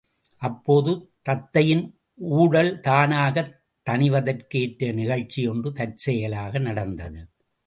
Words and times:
அப்போது 0.41 0.91
தத்தையின் 1.29 1.83
ஊடல் 2.15 2.79
தானாகத் 2.79 3.53
தணிவதற்கு 3.87 4.57
ஏற்ற 4.57 4.91
நிகழ்ச்சி 4.91 5.47
ஒன்று 5.47 5.73
தற்செயலாக 5.73 6.59
நடந்தது. 6.59 7.21